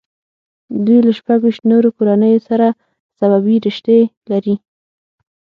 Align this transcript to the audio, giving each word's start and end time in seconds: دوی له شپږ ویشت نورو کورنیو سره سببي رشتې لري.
دوی 0.85 0.99
له 1.05 1.11
شپږ 1.19 1.39
ویشت 1.43 1.63
نورو 1.71 1.89
کورنیو 1.97 2.45
سره 2.49 2.67
سببي 3.19 3.55
رشتې 3.65 3.99
لري. 4.31 4.55